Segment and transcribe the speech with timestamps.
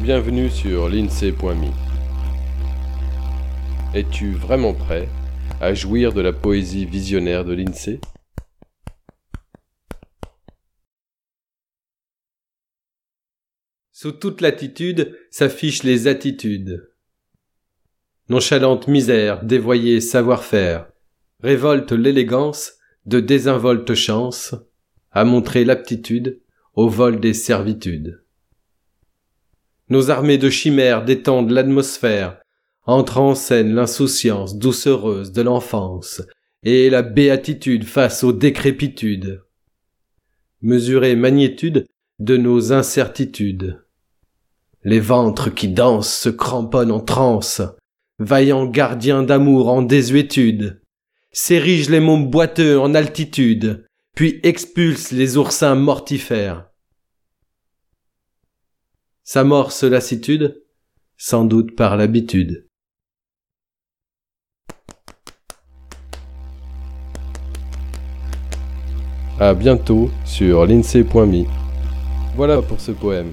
[0.00, 1.70] Bienvenue sur l'INSEE.me.
[3.94, 5.08] Es-tu vraiment prêt
[5.58, 8.00] à jouir de la poésie visionnaire de l'INSEE?
[13.90, 16.92] Sous toute latitude s'affichent les attitudes.
[18.28, 20.90] Nonchalante misère, dévoyé savoir-faire,
[21.42, 22.74] révolte l'élégance
[23.06, 24.54] de désinvolte chance,
[25.10, 26.42] à montrer l'aptitude
[26.74, 28.25] au vol des servitudes.
[29.88, 32.40] Nos armées de chimères détendent l'atmosphère,
[32.86, 36.22] entre en scène l'insouciance doucereuse de l'enfance
[36.64, 39.42] et la béatitude face aux décrépitudes.
[40.62, 41.86] Mesurer magnitude
[42.18, 43.82] de nos incertitudes.
[44.82, 47.62] Les ventres qui dansent se cramponnent en transe,
[48.18, 50.80] vaillants gardiens d'amour en désuétude,
[51.32, 53.84] s'érigent les mômes boiteux en altitude,
[54.16, 56.70] puis expulsent les oursins mortifères.
[59.28, 60.62] S'amorce lassitude,
[61.16, 62.68] sans doute par l'habitude.
[69.40, 71.44] À bientôt sur l'INSEE.me.
[72.36, 73.32] Voilà pour ce poème.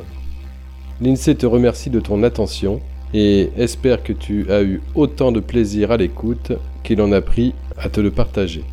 [1.00, 2.82] L'INSEE te remercie de ton attention
[3.14, 6.54] et espère que tu as eu autant de plaisir à l'écoute
[6.84, 8.64] qu'il en a pris à te le partager.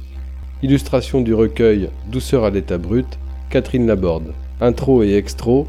[0.62, 3.18] Illustration du recueil Douceur à l'état brut,
[3.50, 4.32] Catherine Laborde.
[4.62, 5.68] Intro et extro